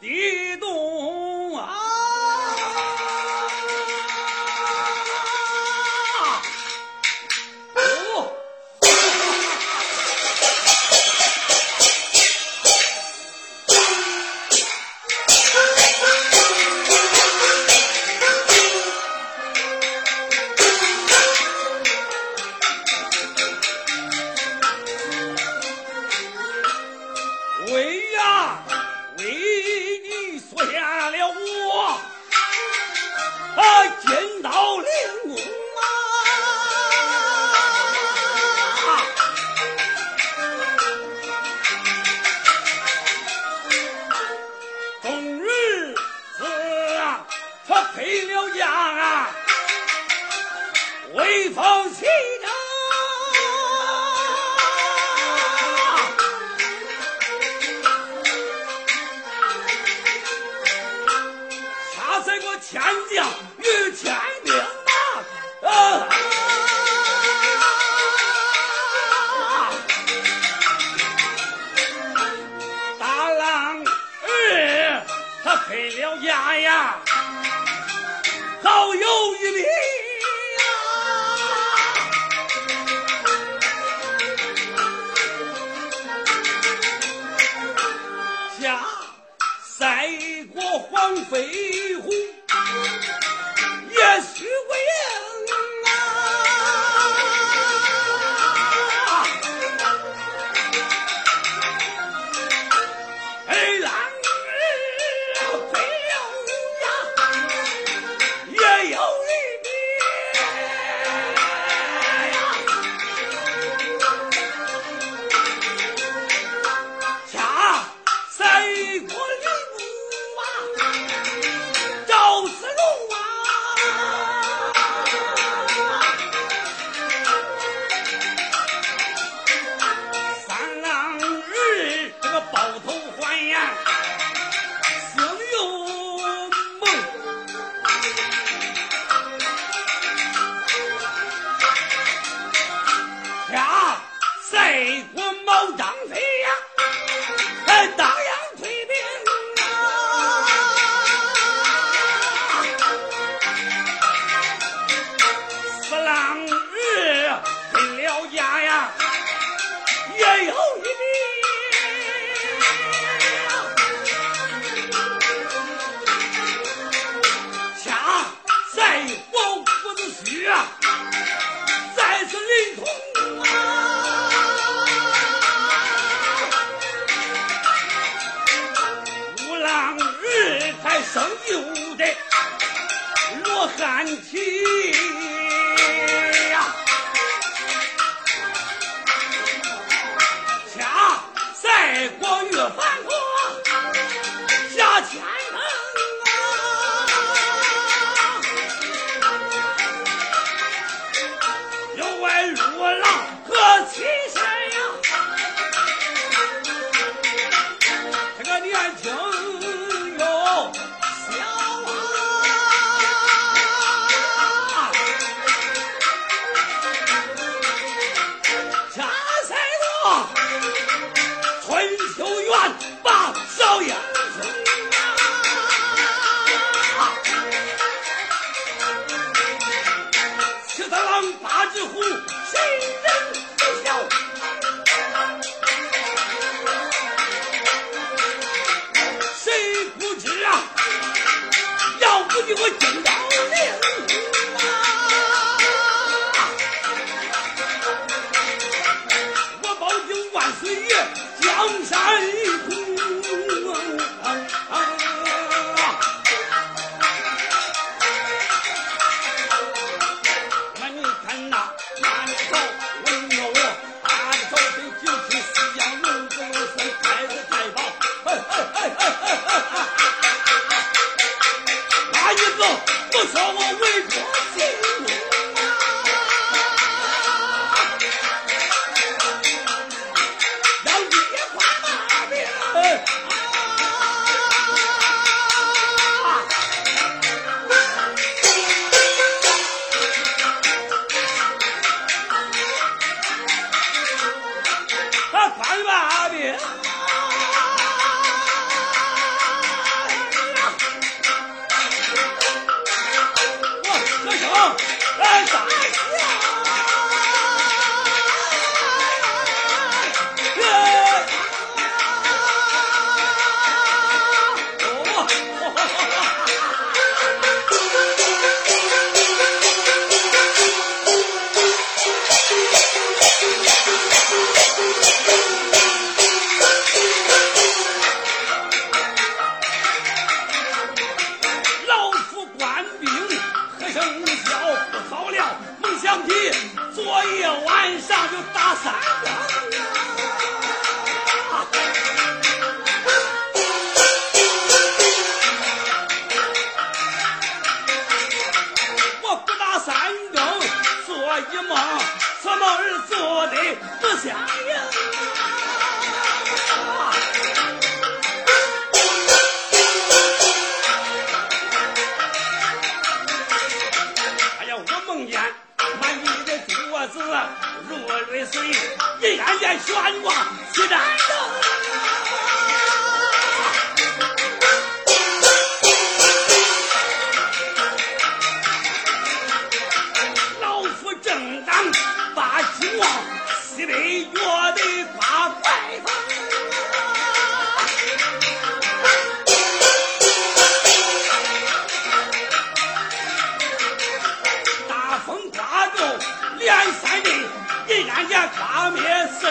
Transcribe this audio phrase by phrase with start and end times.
[0.00, 0.45] 第一。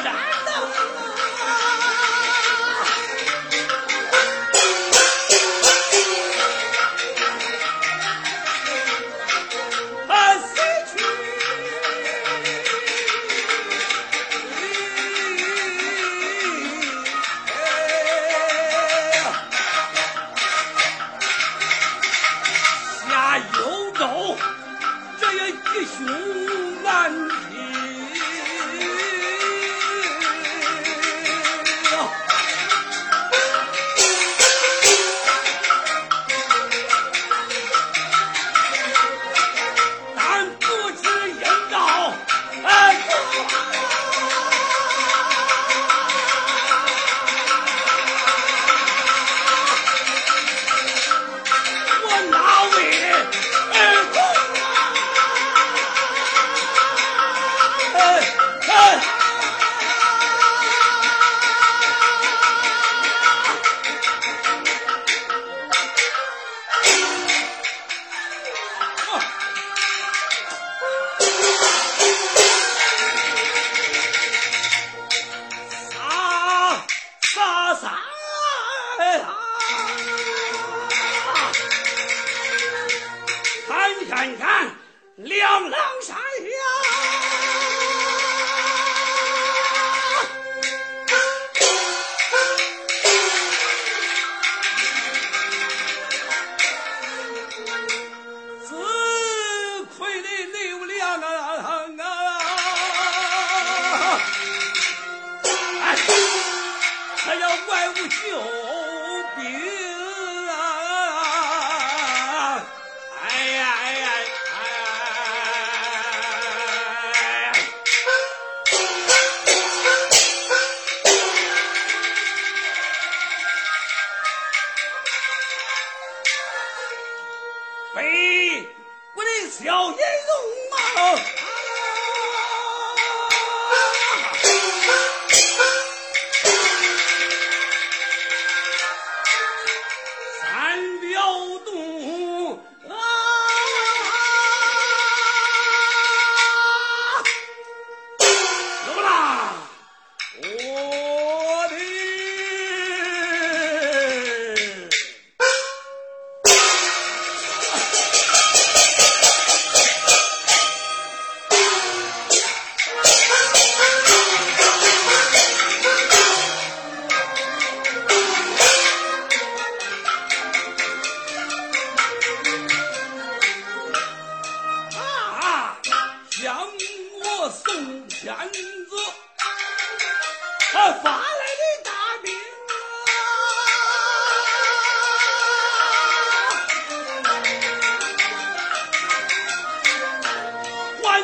[0.02, 0.35] 灭四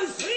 [0.03, 0.30] 啊！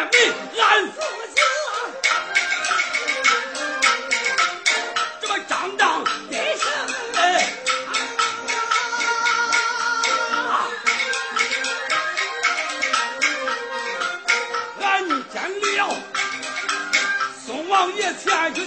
[0.00, 0.08] 俺
[0.92, 1.00] 父
[1.34, 1.36] 子，
[5.20, 6.64] 这么张张得胜！
[14.80, 15.36] 俺见
[15.76, 15.78] 了
[17.44, 18.66] 宋王爷前去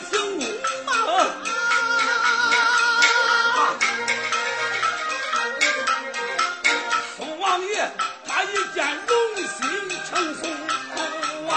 [8.26, 10.42] 他一见荣心成红
[11.50, 11.54] 啊，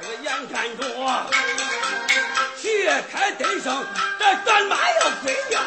[0.00, 0.80] 这个眼看着
[2.60, 3.86] 铁开得胜，
[4.18, 5.60] 这战马要飞呀！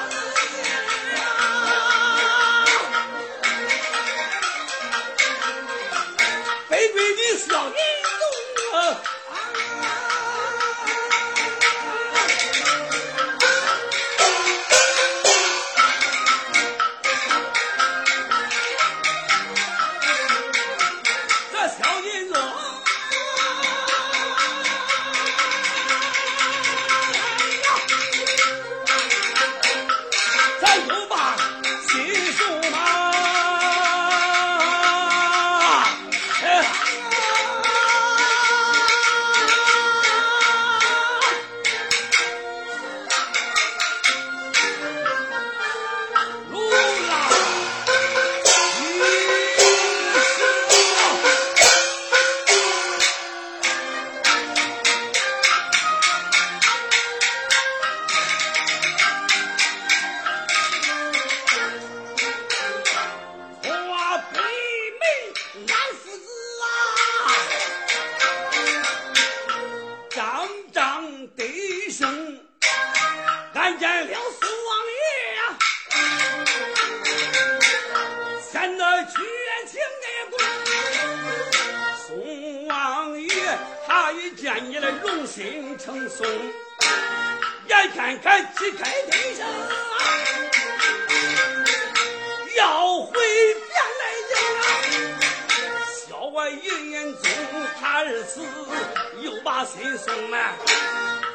[99.57, 100.53] 把心送来，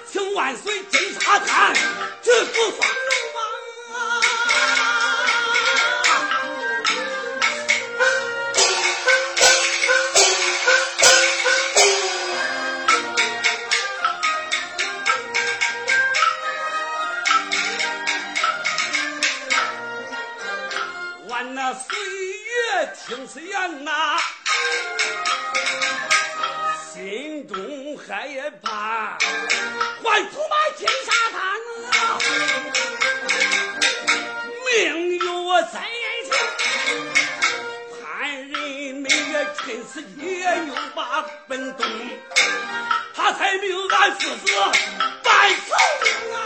[0.08, 1.74] 请万岁金沙滩
[2.22, 2.88] 直赴方。
[3.08, 3.42] 龙王
[3.98, 4.22] 啊
[21.26, 24.16] 万那岁月听此言呐，
[26.92, 27.56] 心中
[27.96, 28.28] 害
[28.60, 29.16] 怕，
[30.02, 31.40] 还土把金沙滩
[31.88, 32.18] 啊，
[34.66, 36.30] 命由我在眼前，
[37.98, 38.02] 潘
[38.36, 38.52] 仁
[38.96, 41.86] 美也趁此也又把本东，
[43.14, 44.52] 他才命俺父子
[45.22, 46.36] 办寿命啊。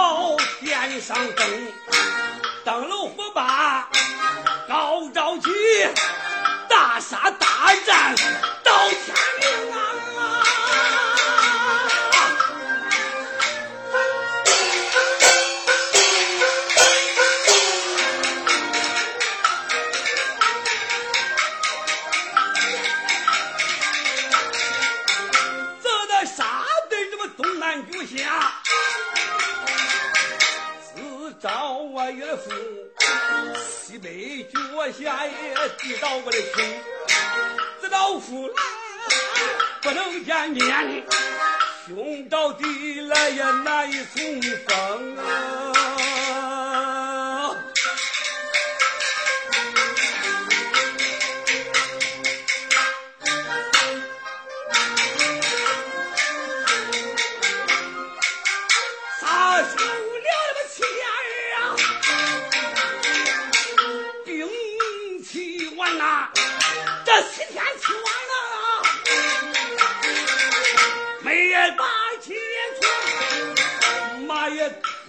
[0.00, 1.72] 到殿上灯，
[2.64, 3.86] 灯笼火把
[4.66, 5.50] 高高起，
[6.70, 8.14] 大杀大战
[8.64, 9.79] 到天明啊！
[34.02, 34.58] 北脚
[34.92, 35.32] 下也
[35.78, 36.64] 踢到我的胸，
[37.82, 38.54] 这老夫来
[39.82, 41.04] 不能见面，
[41.86, 45.99] 胸到地来也难以重逢啊。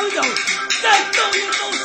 [0.00, 0.34] 声一声应，
[0.82, 1.79] 咱走一走。